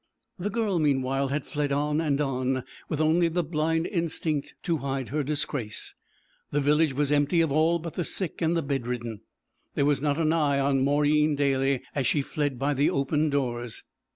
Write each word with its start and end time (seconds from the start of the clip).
The 0.39 0.49
girl 0.49 0.79
meanwhile 0.79 1.27
had 1.27 1.45
fled 1.45 1.71
on 1.71 2.01
and 2.01 2.19
on, 2.19 2.63
with 2.89 2.99
only 2.99 3.27
the 3.27 3.43
blind 3.43 3.85
instinct 3.85 4.55
to 4.63 4.77
hide 4.77 5.09
her 5.09 5.21
disgrace. 5.21 5.93
The 6.49 6.59
village 6.59 6.91
was 6.93 7.11
empty 7.11 7.39
of 7.41 7.51
all 7.51 7.77
but 7.77 7.93
the 7.93 8.03
sick 8.03 8.41
and 8.41 8.57
the 8.57 8.63
bed 8.63 8.87
ridden. 8.87 9.21
There 9.75 9.85
was 9.85 10.01
not 10.01 10.17
an 10.19 10.33
eye 10.33 10.57
on 10.59 10.83
Mauryeen 10.83 11.35
Daly 11.35 11.83
as 11.93 12.07
she 12.07 12.23
fled 12.23 12.57
by 12.57 12.73
the 12.73 12.89
open 12.89 13.29
doors. 13.29 13.83